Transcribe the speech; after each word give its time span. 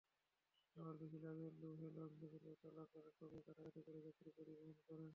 আবার 0.77 0.93
বেশি 1.01 1.17
লাভের 1.23 1.53
লোভে 1.61 1.87
লঞ্চগুলো 1.97 2.49
চলাচল 2.63 3.05
কমিয়ে 3.17 3.45
গাদাগাদি 3.47 3.81
করে 3.87 3.99
যাত্রী 4.05 4.29
পরিবহন 4.37 4.71
করে। 4.79 5.05